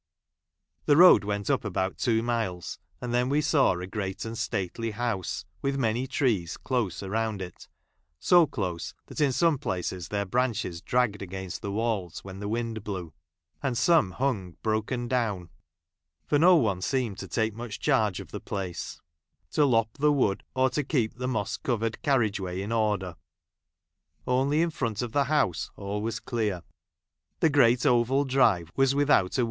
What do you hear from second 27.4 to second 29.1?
great oval drive was